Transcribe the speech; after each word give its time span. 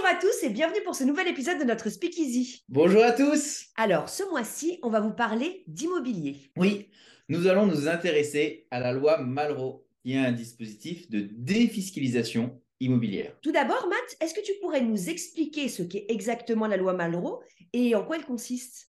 Bonjour 0.00 0.16
à 0.16 0.20
tous 0.20 0.44
et 0.44 0.48
bienvenue 0.48 0.82
pour 0.82 0.94
ce 0.94 1.04
nouvel 1.04 1.28
épisode 1.28 1.58
de 1.58 1.64
notre 1.64 1.90
Speakeasy. 1.90 2.64
Bonjour 2.70 3.04
à 3.04 3.12
tous. 3.12 3.66
Alors, 3.76 4.08
ce 4.08 4.22
mois-ci, 4.30 4.78
on 4.82 4.88
va 4.88 4.98
vous 4.98 5.12
parler 5.12 5.62
d'immobilier. 5.66 6.50
Oui, 6.56 6.88
nous 7.28 7.46
allons 7.48 7.66
nous 7.66 7.86
intéresser 7.86 8.66
à 8.70 8.80
la 8.80 8.92
loi 8.92 9.18
Malraux, 9.18 9.86
qui 10.02 10.14
est 10.14 10.18
un 10.18 10.32
dispositif 10.32 11.10
de 11.10 11.28
défiscalisation 11.30 12.58
immobilière. 12.80 13.36
Tout 13.42 13.52
d'abord, 13.52 13.88
Matt, 13.88 14.16
est-ce 14.22 14.32
que 14.32 14.40
tu 14.40 14.52
pourrais 14.62 14.80
nous 14.80 15.10
expliquer 15.10 15.68
ce 15.68 15.82
qu'est 15.82 16.06
exactement 16.08 16.66
la 16.66 16.78
loi 16.78 16.94
Malraux 16.94 17.42
et 17.74 17.94
en 17.94 18.02
quoi 18.02 18.16
elle 18.16 18.24
consiste? 18.24 18.90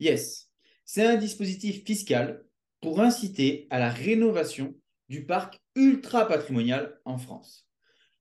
Yes, 0.00 0.48
c'est 0.86 1.04
un 1.04 1.16
dispositif 1.16 1.84
fiscal 1.84 2.42
pour 2.80 3.00
inciter 3.00 3.66
à 3.68 3.78
la 3.78 3.90
rénovation 3.90 4.74
du 5.10 5.26
parc 5.26 5.60
ultra 5.74 6.26
patrimonial 6.26 6.98
en 7.04 7.18
France. 7.18 7.65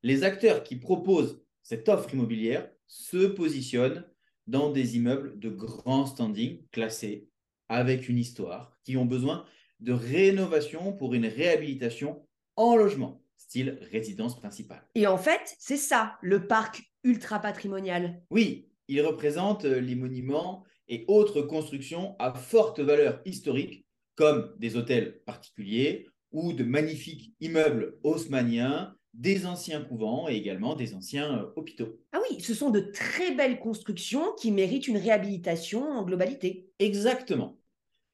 Les 0.06 0.24
acteurs 0.24 0.64
qui 0.64 0.76
proposent 0.76 1.42
cette 1.64 1.90
offre 1.90 2.14
immobilière 2.14 2.70
se 2.86 3.26
positionnent 3.26 4.06
dans 4.46 4.70
des 4.70 4.98
immeubles 4.98 5.40
de 5.40 5.50
grand 5.50 6.06
standing 6.06 6.62
classés 6.72 7.28
avec 7.70 8.08
une 8.08 8.20
histoire 8.20 8.78
qui 8.84 8.98
ont 8.98 9.06
besoin 9.06 9.48
de 9.80 9.94
rénovation 9.94 10.94
pour 10.94 11.16
une 11.16 11.26
réhabilitation 11.26 12.24
en 12.56 12.76
logement, 12.76 13.24
style 13.36 13.80
résidence 13.90 14.40
principale. 14.40 14.88
Et 14.94 15.08
en 15.08 15.18
fait, 15.18 15.56
c'est 15.58 15.76
ça, 15.76 16.20
le 16.22 16.46
parc 16.46 16.84
ultra 17.04 17.40
patrimonial. 17.40 18.22
Oui, 18.30 18.70
il 18.88 19.02
représente 19.02 19.64
les 19.64 19.96
monuments 19.96 20.66
et 20.88 21.06
autres 21.08 21.42
constructions 21.42 22.16
à 22.20 22.36
forte 22.36 22.80
valeur 22.80 23.22
historique, 23.26 23.88
comme 24.14 24.54
des 24.60 24.76
hôtels 24.78 25.24
particuliers 25.26 26.06
ou 26.32 26.54
de 26.54 26.64
magnifiques 26.64 27.34
immeubles 27.40 27.98
haussmanniens, 28.04 28.96
des 29.18 29.46
anciens 29.46 29.82
couvents 29.82 30.28
et 30.28 30.36
également 30.36 30.76
des 30.76 30.94
anciens 30.94 31.40
euh, 31.40 31.46
hôpitaux. 31.56 32.00
Ah 32.12 32.20
oui, 32.30 32.42
ce 32.42 32.54
sont 32.54 32.70
de 32.70 32.80
très 32.80 33.34
belles 33.34 33.60
constructions 33.60 34.34
qui 34.38 34.52
méritent 34.52 34.88
une 34.88 34.98
réhabilitation 34.98 35.84
en 35.84 36.04
globalité. 36.04 36.70
Exactement. 36.80 37.58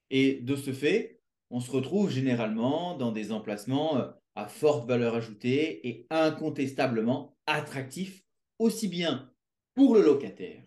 Et 0.09 0.35
de 0.41 0.55
ce 0.55 0.71
fait, 0.71 1.19
on 1.49 1.59
se 1.59 1.71
retrouve 1.71 2.09
généralement 2.09 2.95
dans 2.97 3.11
des 3.11 3.31
emplacements 3.31 3.97
euh, 3.97 4.07
à 4.35 4.47
forte 4.47 4.87
valeur 4.87 5.15
ajoutée 5.15 5.87
et 5.87 6.07
incontestablement 6.09 7.35
attractifs, 7.47 8.23
aussi 8.59 8.87
bien 8.87 9.31
pour 9.73 9.95
le 9.95 10.01
locataire 10.01 10.63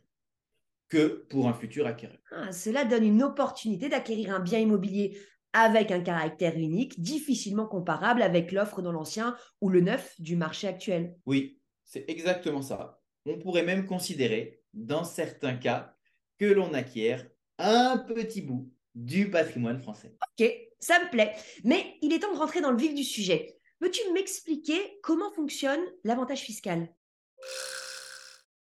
que 0.89 1.25
pour 1.31 1.49
un 1.49 1.55
futur 1.55 1.87
acquéreur. 1.87 2.19
Ah, 2.33 2.53
cela 2.53 2.85
donne 2.85 3.05
une 3.05 3.23
opportunité 3.23 3.89
d'acquérir 3.89 4.35
un 4.35 4.41
bien 4.41 4.59
immobilier 4.59 5.19
avec 5.55 5.91
un 5.91 6.01
caractère 6.01 6.59
unique, 6.59 7.01
difficilement 7.01 7.67
comparable 7.67 8.21
avec 8.21 8.53
l'offre 8.53 8.83
dans 8.83 8.93
l'ancien 8.93 9.37
ou 9.63 9.71
le 9.71 9.81
neuf 9.81 10.21
du 10.21 10.37
marché 10.37 10.69
actuel. 10.69 11.17
Oui, 11.25 11.59
c'est 11.85 12.05
exactement 12.11 12.61
ça. 12.61 13.01
On 13.25 13.39
pourrait 13.39 13.63
même 13.63 13.87
considérer, 13.87 14.61
dans 14.75 15.05
certains 15.05 15.57
cas, 15.57 15.97
que 16.39 16.45
l'on 16.45 16.75
acquiert 16.75 17.27
un 17.59 17.97
petit 17.97 18.43
bout 18.43 18.71
du 18.95 19.31
patrimoine 19.31 19.81
français. 19.81 20.17
Ok, 20.39 20.53
ça 20.81 21.03
me 21.03 21.11
plaît. 21.11 21.33
Mais 21.63 21.97
il 22.03 22.13
est 22.13 22.19
temps 22.19 22.33
de 22.33 22.39
rentrer 22.39 22.61
dans 22.61 22.73
le 22.73 22.77
vif 22.77 22.95
du 22.95 23.05
sujet. 23.05 23.57
Peux-tu 23.79 24.03
m'expliquer 24.13 24.99
comment 25.03 25.31
fonctionne 25.33 25.81
l'avantage 26.03 26.41
fiscal? 26.41 26.89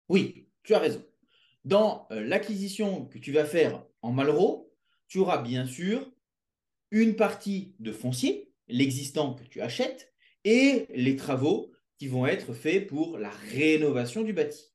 Oui, 0.09 0.47
tu 0.63 0.73
as 0.73 0.79
raison. 0.79 1.03
Dans 1.65 2.07
euh, 2.11 2.21
l'acquisition 2.21 3.05
que 3.07 3.17
tu 3.17 3.31
vas 3.31 3.45
faire 3.45 3.83
en 4.01 4.11
Malraux, 4.11 4.73
tu 5.07 5.19
auras 5.19 5.41
bien 5.41 5.65
sûr 5.65 6.11
une 6.91 7.15
partie 7.15 7.75
de 7.79 7.91
foncier, 7.91 8.51
l'existant 8.67 9.33
que 9.33 9.43
tu 9.43 9.61
achètes, 9.61 10.13
et 10.43 10.85
les 10.89 11.15
travaux 11.15 11.71
qui 11.97 12.07
vont 12.07 12.25
être 12.25 12.53
faits 12.53 12.87
pour 12.87 13.17
la 13.17 13.29
rénovation 13.29 14.23
du 14.23 14.33
bâti. 14.33 14.71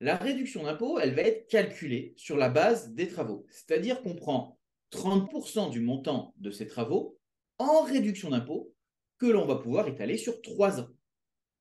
La 0.00 0.16
réduction 0.16 0.64
d'impôt, 0.64 0.98
elle 0.98 1.14
va 1.14 1.22
être 1.22 1.48
calculée 1.48 2.14
sur 2.16 2.36
la 2.36 2.48
base 2.48 2.92
des 2.94 3.08
travaux, 3.08 3.46
c'est-à-dire 3.50 4.02
qu'on 4.02 4.16
prend 4.16 4.58
30% 4.90 5.70
du 5.70 5.80
montant 5.80 6.34
de 6.38 6.50
ces 6.50 6.66
travaux 6.66 7.18
en 7.58 7.82
réduction 7.82 8.30
d'impôt 8.30 8.74
que 9.18 9.26
l'on 9.26 9.46
va 9.46 9.56
pouvoir 9.56 9.88
étaler 9.88 10.18
sur 10.18 10.42
trois 10.42 10.80
ans. 10.80 10.88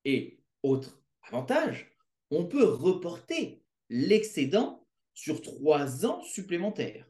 Et 0.05 0.39
autre 0.63 1.01
avantage, 1.21 1.91
on 2.31 2.45
peut 2.45 2.65
reporter 2.65 3.63
l'excédent 3.89 4.85
sur 5.13 5.41
trois 5.41 6.05
ans 6.05 6.23
supplémentaires. 6.23 7.07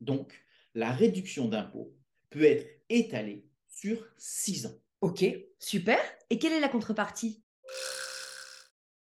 Donc, 0.00 0.44
la 0.74 0.90
réduction 0.90 1.48
d'impôt 1.48 1.94
peut 2.30 2.44
être 2.44 2.68
étalée 2.88 3.46
sur 3.68 4.06
six 4.16 4.66
ans. 4.66 4.78
Ok, 5.00 5.24
super. 5.58 5.98
Et 6.30 6.38
quelle 6.38 6.52
est 6.52 6.60
la 6.60 6.68
contrepartie? 6.68 7.42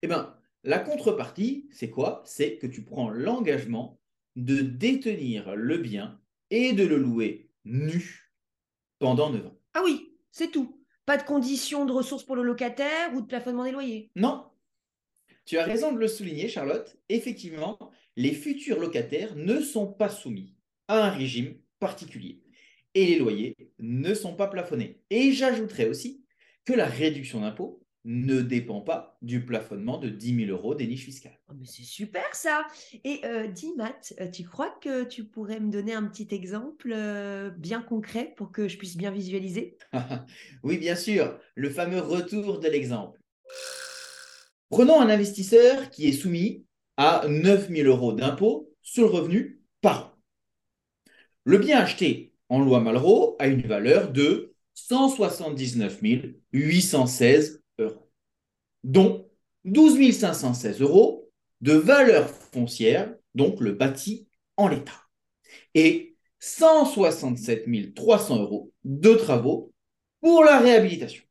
Eh 0.01 0.07
bien, 0.07 0.37
la 0.63 0.79
contrepartie, 0.79 1.67
c'est 1.71 1.89
quoi? 1.89 2.23
C'est 2.25 2.57
que 2.57 2.67
tu 2.67 2.83
prends 2.83 3.09
l'engagement 3.09 3.99
de 4.35 4.61
détenir 4.61 5.55
le 5.55 5.77
bien 5.77 6.21
et 6.49 6.73
de 6.73 6.85
le 6.85 6.97
louer 6.97 7.49
nu 7.65 8.31
pendant 8.99 9.29
9 9.29 9.47
ans. 9.47 9.59
Ah 9.73 9.81
oui, 9.83 10.15
c'est 10.31 10.51
tout. 10.51 10.81
Pas 11.05 11.17
de 11.17 11.23
conditions 11.23 11.85
de 11.85 11.91
ressources 11.91 12.23
pour 12.23 12.35
le 12.35 12.43
locataire 12.43 13.13
ou 13.13 13.21
de 13.21 13.27
plafonnement 13.27 13.63
des 13.63 13.71
loyers. 13.71 14.11
Non. 14.15 14.45
Tu 15.45 15.57
as 15.57 15.63
raison 15.63 15.93
de 15.93 15.99
le 15.99 16.07
souligner, 16.07 16.49
Charlotte. 16.49 16.97
Effectivement, 17.09 17.79
les 18.15 18.33
futurs 18.33 18.79
locataires 18.79 19.35
ne 19.35 19.61
sont 19.61 19.87
pas 19.87 20.09
soumis 20.09 20.56
à 20.87 21.05
un 21.07 21.09
régime 21.09 21.55
particulier. 21.79 22.41
Et 22.93 23.05
les 23.05 23.19
loyers 23.19 23.55
ne 23.79 24.13
sont 24.13 24.35
pas 24.35 24.47
plafonnés. 24.47 25.01
Et 25.09 25.31
j'ajouterais 25.31 25.87
aussi 25.87 26.23
que 26.65 26.73
la 26.73 26.85
réduction 26.85 27.41
d'impôt 27.41 27.83
ne 28.09 28.41
dépend 28.41 28.79
pas 28.79 29.17
du 29.21 29.43
plafonnement 29.43 29.97
de 29.97 30.07
10 30.07 30.45
000 30.45 30.51
euros 30.51 30.75
des 30.75 30.87
niches 30.87 31.03
fiscales. 31.03 31.37
Oh, 31.49 31.53
mais 31.59 31.65
c'est 31.65 31.83
super 31.83 32.33
ça 32.33 32.65
Et 33.03 33.19
euh, 33.25 33.47
dis 33.47 33.73
Matt, 33.75 34.13
euh, 34.21 34.29
tu 34.29 34.45
crois 34.45 34.73
que 34.81 35.03
tu 35.03 35.25
pourrais 35.25 35.59
me 35.59 35.69
donner 35.69 35.93
un 35.93 36.03
petit 36.03 36.33
exemple 36.33 36.93
euh, 36.95 37.49
bien 37.49 37.81
concret 37.81 38.33
pour 38.37 38.53
que 38.53 38.69
je 38.69 38.77
puisse 38.77 38.95
bien 38.95 39.11
visualiser? 39.11 39.77
Oui, 40.63 40.77
bien 40.77 40.95
sûr, 40.95 41.37
le 41.55 41.69
fameux 41.69 41.99
retour 41.99 42.59
de 42.59 42.69
l'exemple. 42.69 43.19
Prenons 44.69 45.01
un 45.01 45.09
investisseur 45.09 45.89
qui 45.89 46.07
est 46.07 46.13
soumis 46.13 46.65
à 46.95 47.25
9 47.27 47.69
000 47.69 47.89
euros 47.89 48.13
d'impôt 48.13 48.73
sur 48.81 49.03
le 49.07 49.11
revenu 49.11 49.61
par 49.81 50.05
an. 50.05 50.16
Le 51.47 51.59
bien 51.59 51.79
acheté 51.79 52.33
en 52.49 52.59
loi 52.59 52.81
Malraux 52.81 53.37
a 53.39 53.47
une 53.47 53.65
valeur 53.65 54.11
de 54.11 54.53
179 54.73 56.01
816 56.51 57.63
euros, 57.79 58.11
dont 58.83 59.29
12 59.63 60.11
516 60.11 60.81
euros 60.81 61.31
de 61.61 61.71
valeur 61.71 62.29
foncière, 62.29 63.15
donc 63.33 63.61
le 63.61 63.71
bâti 63.71 64.27
en 64.57 64.67
l'état, 64.67 65.05
et 65.73 66.17
167 66.41 67.95
300 67.95 68.41
euros 68.41 68.73
de 68.83 69.13
travaux 69.13 69.71
pour 70.19 70.43
la 70.43 70.59
réhabilitation. 70.59 71.23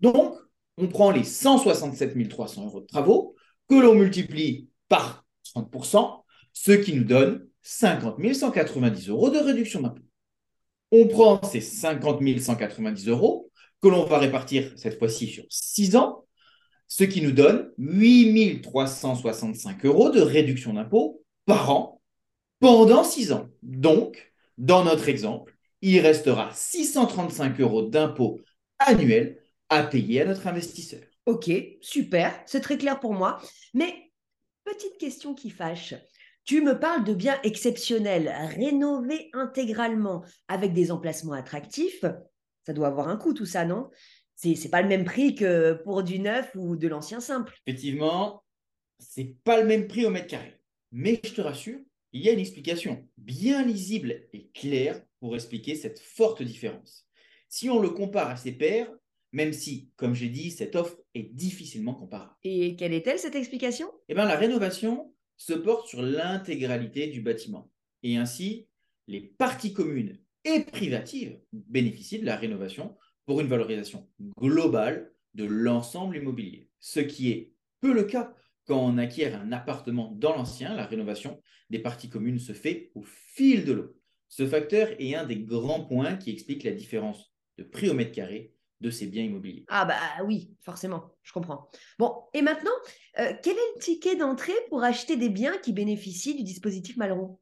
Donc, 0.00 0.34
on 0.78 0.88
prend 0.88 1.10
les 1.10 1.24
167 1.24 2.26
300 2.26 2.64
euros 2.64 2.80
de 2.80 2.86
travaux 2.86 3.36
que 3.68 3.74
l'on 3.74 3.96
multiplie 3.96 4.70
par 4.88 5.26
30%, 5.54 6.24
ce 6.54 6.72
qui 6.72 6.94
nous 6.94 7.04
donne 7.04 7.51
50 7.62 8.34
190 8.34 9.08
euros 9.08 9.30
de 9.30 9.38
réduction 9.38 9.80
d'impôt. 9.80 10.02
On 10.90 11.06
prend 11.08 11.42
ces 11.42 11.60
50 11.60 12.20
190 12.38 13.08
euros 13.08 13.50
que 13.80 13.88
l'on 13.88 14.04
va 14.04 14.18
répartir 14.18 14.72
cette 14.76 14.98
fois-ci 14.98 15.26
sur 15.26 15.44
6 15.48 15.96
ans, 15.96 16.26
ce 16.86 17.04
qui 17.04 17.22
nous 17.22 17.32
donne 17.32 17.70
8 17.78 18.60
365 18.62 19.84
euros 19.86 20.10
de 20.10 20.20
réduction 20.20 20.74
d'impôt 20.74 21.22
par 21.46 21.70
an 21.70 22.00
pendant 22.60 23.04
6 23.04 23.32
ans. 23.32 23.48
Donc, 23.62 24.32
dans 24.58 24.84
notre 24.84 25.08
exemple, 25.08 25.56
il 25.80 25.98
restera 26.00 26.50
635 26.54 27.60
euros 27.60 27.82
d'impôt 27.82 28.40
annuel 28.78 29.40
à 29.68 29.82
payer 29.82 30.22
à 30.22 30.24
notre 30.26 30.46
investisseur. 30.46 31.00
Ok, 31.26 31.50
super, 31.80 32.38
c'est 32.46 32.60
très 32.60 32.76
clair 32.76 33.00
pour 33.00 33.14
moi. 33.14 33.40
Mais 33.74 34.12
petite 34.64 34.98
question 34.98 35.34
qui 35.34 35.50
fâche. 35.50 35.94
Tu 36.44 36.60
me 36.60 36.78
parles 36.78 37.04
de 37.04 37.14
biens 37.14 37.38
exceptionnels, 37.44 38.32
rénovés 38.56 39.30
intégralement, 39.32 40.24
avec 40.48 40.72
des 40.72 40.90
emplacements 40.90 41.34
attractifs. 41.34 42.04
Ça 42.66 42.72
doit 42.72 42.88
avoir 42.88 43.08
un 43.08 43.16
coût 43.16 43.32
tout 43.32 43.46
ça, 43.46 43.64
non? 43.64 43.90
C'est 44.34 44.60
n'est 44.60 44.70
pas 44.70 44.82
le 44.82 44.88
même 44.88 45.04
prix 45.04 45.36
que 45.36 45.74
pour 45.84 46.02
du 46.02 46.18
neuf 46.18 46.50
ou 46.56 46.76
de 46.76 46.88
l'ancien 46.88 47.20
simple. 47.20 47.54
Effectivement, 47.66 48.42
c'est 48.98 49.36
pas 49.44 49.60
le 49.60 49.66
même 49.66 49.86
prix 49.86 50.04
au 50.04 50.10
mètre 50.10 50.26
carré. 50.26 50.60
Mais 50.90 51.20
je 51.24 51.32
te 51.32 51.40
rassure, 51.40 51.78
il 52.12 52.22
y 52.22 52.28
a 52.28 52.32
une 52.32 52.40
explication 52.40 53.08
bien 53.16 53.64
lisible 53.64 54.26
et 54.32 54.50
claire 54.50 55.00
pour 55.20 55.36
expliquer 55.36 55.76
cette 55.76 56.00
forte 56.00 56.42
différence. 56.42 57.06
Si 57.48 57.70
on 57.70 57.78
le 57.78 57.90
compare 57.90 58.30
à 58.30 58.36
ses 58.36 58.52
pairs, 58.52 58.90
même 59.30 59.52
si, 59.52 59.90
comme 59.96 60.14
j'ai 60.14 60.28
dit, 60.28 60.50
cette 60.50 60.74
offre 60.74 60.98
est 61.14 61.34
difficilement 61.34 61.94
comparable. 61.94 62.34
Et 62.42 62.76
quelle 62.76 62.92
est-elle 62.92 63.18
cette 63.18 63.34
explication? 63.34 63.90
Eh 64.08 64.14
bien, 64.14 64.26
la 64.26 64.36
rénovation, 64.36 65.14
se 65.46 65.54
porte 65.54 65.88
sur 65.88 66.02
l'intégralité 66.02 67.08
du 67.08 67.20
bâtiment. 67.20 67.68
Et 68.04 68.16
ainsi, 68.16 68.68
les 69.08 69.20
parties 69.20 69.72
communes 69.72 70.20
et 70.44 70.60
privatives 70.60 71.40
bénéficient 71.52 72.20
de 72.20 72.26
la 72.26 72.36
rénovation 72.36 72.96
pour 73.26 73.40
une 73.40 73.48
valorisation 73.48 74.08
globale 74.38 75.12
de 75.34 75.44
l'ensemble 75.44 76.16
immobilier, 76.16 76.70
ce 76.78 77.00
qui 77.00 77.30
est 77.30 77.52
peu 77.80 77.92
le 77.92 78.04
cas 78.04 78.32
quand 78.66 78.78
on 78.78 78.98
acquiert 78.98 79.40
un 79.40 79.50
appartement 79.50 80.12
dans 80.16 80.36
l'ancien, 80.36 80.76
la 80.76 80.86
rénovation 80.86 81.42
des 81.70 81.80
parties 81.80 82.08
communes 82.08 82.38
se 82.38 82.52
fait 82.52 82.92
au 82.94 83.02
fil 83.02 83.64
de 83.64 83.72
l'eau. 83.72 83.96
Ce 84.28 84.46
facteur 84.46 84.88
est 85.00 85.16
un 85.16 85.26
des 85.26 85.40
grands 85.40 85.84
points 85.84 86.14
qui 86.14 86.30
explique 86.30 86.62
la 86.62 86.70
différence 86.70 87.34
de 87.58 87.64
prix 87.64 87.90
au 87.90 87.94
mètre 87.94 88.12
carré 88.12 88.51
de 88.82 88.90
ces 88.90 89.06
biens 89.06 89.22
immobiliers. 89.22 89.64
Ah 89.68 89.84
bah 89.84 90.24
oui, 90.26 90.50
forcément, 90.60 91.10
je 91.22 91.32
comprends. 91.32 91.70
Bon, 91.98 92.24
et 92.34 92.42
maintenant, 92.42 92.72
euh, 93.18 93.32
quel 93.42 93.54
est 93.54 93.74
le 93.76 93.80
ticket 93.80 94.16
d'entrée 94.16 94.52
pour 94.68 94.82
acheter 94.82 95.16
des 95.16 95.30
biens 95.30 95.56
qui 95.58 95.72
bénéficient 95.72 96.34
du 96.34 96.42
dispositif 96.42 96.96
Malraux? 96.96 97.40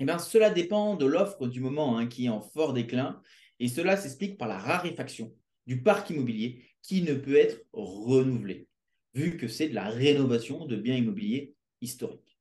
Eh 0.00 0.04
bien, 0.04 0.18
cela 0.18 0.50
dépend 0.50 0.96
de 0.96 1.06
l'offre 1.06 1.46
du 1.46 1.60
moment 1.60 1.96
hein, 1.96 2.06
qui 2.06 2.26
est 2.26 2.30
en 2.30 2.40
fort 2.40 2.72
déclin 2.72 3.22
et 3.60 3.68
cela 3.68 3.96
s'explique 3.96 4.36
par 4.36 4.48
la 4.48 4.58
raréfaction 4.58 5.32
du 5.66 5.82
parc 5.82 6.10
immobilier 6.10 6.64
qui 6.82 7.02
ne 7.02 7.14
peut 7.14 7.36
être 7.36 7.64
renouvelé, 7.72 8.68
vu 9.14 9.36
que 9.36 9.48
c'est 9.48 9.68
de 9.68 9.74
la 9.74 9.88
rénovation 9.88 10.66
de 10.66 10.76
biens 10.76 10.96
immobiliers 10.96 11.54
historiques. 11.80 12.38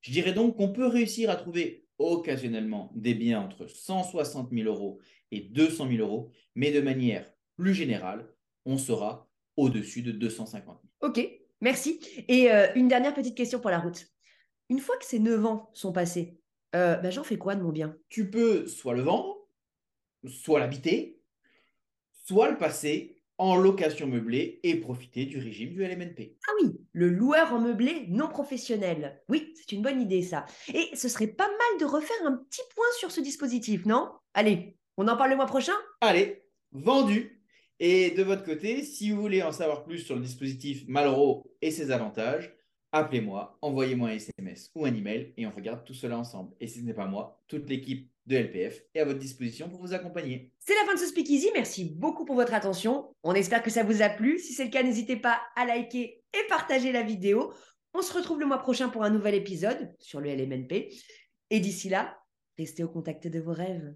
Je 0.00 0.12
dirais 0.12 0.32
donc 0.32 0.56
qu'on 0.56 0.72
peut 0.72 0.86
réussir 0.86 1.28
à 1.30 1.36
trouver 1.36 1.81
occasionnellement 2.10 2.92
des 2.94 3.14
biens 3.14 3.40
entre 3.40 3.66
160 3.66 4.50
000 4.52 4.68
euros 4.68 5.00
et 5.30 5.40
200 5.40 5.88
000 5.88 6.00
euros, 6.00 6.30
mais 6.54 6.72
de 6.72 6.80
manière 6.80 7.26
plus 7.56 7.74
générale, 7.74 8.28
on 8.64 8.78
sera 8.78 9.28
au-dessus 9.56 10.02
de 10.02 10.12
250 10.12 10.80
000. 11.00 11.10
Ok, 11.10 11.28
merci. 11.60 12.00
Et 12.28 12.50
euh, 12.50 12.68
une 12.74 12.88
dernière 12.88 13.14
petite 13.14 13.36
question 13.36 13.60
pour 13.60 13.70
la 13.70 13.78
route. 13.78 14.06
Une 14.68 14.78
fois 14.78 14.96
que 14.98 15.04
ces 15.04 15.18
9 15.18 15.44
ans 15.44 15.70
sont 15.74 15.92
passés, 15.92 16.38
euh, 16.74 16.96
bah, 16.96 17.10
j'en 17.10 17.24
fais 17.24 17.38
quoi 17.38 17.54
de 17.54 17.62
mon 17.62 17.72
bien? 17.72 17.96
Tu 18.08 18.30
peux 18.30 18.66
soit 18.66 18.94
le 18.94 19.02
vendre, 19.02 19.36
soit 20.26 20.60
l'habiter, 20.60 21.20
soit 22.24 22.50
le 22.50 22.56
passer 22.56 23.21
en 23.38 23.56
location 23.56 24.06
meublée 24.06 24.60
et 24.62 24.76
profiter 24.76 25.26
du 25.26 25.38
régime 25.38 25.72
du 25.72 25.84
LMNP. 25.84 26.36
Ah 26.48 26.52
oui, 26.60 26.72
le 26.92 27.08
loueur 27.08 27.52
en 27.52 27.60
meublé 27.60 28.06
non 28.08 28.28
professionnel. 28.28 29.22
Oui, 29.28 29.52
c'est 29.54 29.72
une 29.72 29.82
bonne 29.82 30.00
idée 30.00 30.22
ça. 30.22 30.44
Et 30.72 30.94
ce 30.94 31.08
serait 31.08 31.28
pas 31.28 31.48
mal 31.48 31.80
de 31.80 31.84
refaire 31.84 32.26
un 32.26 32.36
petit 32.36 32.62
point 32.74 32.86
sur 32.98 33.10
ce 33.10 33.20
dispositif, 33.20 33.86
non? 33.86 34.10
Allez, 34.34 34.76
on 34.96 35.08
en 35.08 35.16
parle 35.16 35.30
le 35.30 35.36
mois 35.36 35.46
prochain? 35.46 35.74
Allez, 36.00 36.44
vendu 36.70 37.42
et 37.84 38.12
de 38.12 38.22
votre 38.22 38.44
côté, 38.44 38.84
si 38.84 39.10
vous 39.10 39.20
voulez 39.20 39.42
en 39.42 39.50
savoir 39.50 39.82
plus 39.82 39.98
sur 39.98 40.14
le 40.14 40.20
dispositif 40.20 40.86
Malraux 40.86 41.52
et 41.60 41.72
ses 41.72 41.90
avantages, 41.90 42.54
appelez-moi, 42.92 43.58
envoyez-moi 43.60 44.10
un 44.10 44.12
SMS 44.12 44.70
ou 44.76 44.84
un 44.84 44.94
email 44.94 45.32
et 45.36 45.48
on 45.48 45.50
regarde 45.50 45.84
tout 45.84 45.92
cela 45.92 46.16
ensemble. 46.16 46.54
Et 46.60 46.68
si 46.68 46.78
ce 46.78 46.84
n'est 46.84 46.94
pas 46.94 47.08
moi, 47.08 47.42
toute 47.48 47.68
l'équipe 47.68 48.08
de 48.26 48.36
LPF 48.36 48.82
est 48.94 49.00
à 49.00 49.04
votre 49.04 49.18
disposition 49.18 49.68
pour 49.68 49.80
vous 49.80 49.94
accompagner. 49.94 50.50
C'est 50.58 50.74
la 50.74 50.86
fin 50.86 50.94
de 50.94 50.98
ce 50.98 51.06
Speakeasy. 51.06 51.50
Merci 51.54 51.84
beaucoup 51.84 52.24
pour 52.24 52.36
votre 52.36 52.54
attention. 52.54 53.14
On 53.22 53.34
espère 53.34 53.62
que 53.62 53.70
ça 53.70 53.82
vous 53.82 54.02
a 54.02 54.08
plu. 54.08 54.38
Si 54.38 54.52
c'est 54.52 54.64
le 54.64 54.70
cas, 54.70 54.82
n'hésitez 54.82 55.16
pas 55.16 55.40
à 55.56 55.66
liker 55.66 56.22
et 56.32 56.48
partager 56.48 56.92
la 56.92 57.02
vidéo. 57.02 57.52
On 57.94 58.02
se 58.02 58.12
retrouve 58.12 58.40
le 58.40 58.46
mois 58.46 58.58
prochain 58.58 58.88
pour 58.88 59.02
un 59.02 59.10
nouvel 59.10 59.34
épisode 59.34 59.94
sur 59.98 60.20
le 60.20 60.30
LMNP. 60.30 60.88
Et 61.50 61.60
d'ici 61.60 61.88
là, 61.88 62.18
restez 62.58 62.84
au 62.84 62.88
contact 62.88 63.26
de 63.26 63.40
vos 63.40 63.52
rêves. 63.52 63.92